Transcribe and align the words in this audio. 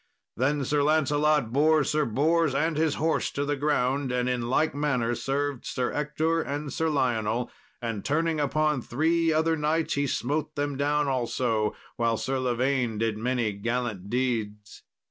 Then 0.35 0.65
Sir 0.65 0.81
Lancelot 0.81 1.53
bore 1.53 1.83
Sir 1.83 2.05
Bors 2.05 2.55
and 2.55 2.75
his 2.75 2.95
horse 2.95 3.29
to 3.29 3.45
the 3.45 3.55
ground, 3.55 4.11
and 4.11 4.27
in 4.27 4.49
like 4.49 4.73
manner 4.73 5.13
served 5.13 5.63
Sir 5.63 5.91
Ector 5.93 6.41
and 6.41 6.73
Sir 6.73 6.89
Lionel; 6.89 7.51
and 7.83 8.03
turning 8.03 8.39
upon 8.39 8.81
three 8.81 9.31
other 9.31 9.55
knights 9.55 9.93
he 9.93 10.07
smote 10.07 10.55
them 10.55 10.75
down 10.75 11.07
also; 11.07 11.75
while 11.97 12.17
Sir 12.17 12.39
Lavaine 12.39 12.97
did 12.97 13.15
many 13.15 13.51
gallant 13.53 14.09
deeds. 14.09 14.81